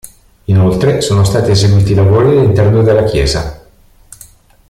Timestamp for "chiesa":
3.03-3.63